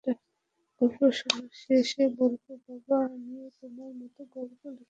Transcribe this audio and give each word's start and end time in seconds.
গল্প 0.81 0.99
শোনানোর 1.17 1.53
শেষে 1.63 2.03
বলল, 2.17 2.35
বাবা, 2.65 2.97
আমিও 3.07 3.45
তোমার 3.59 3.91
মতো 3.99 4.21
গল্প 4.35 4.61
লিখতে 4.63 4.69
পারি। 4.69 4.79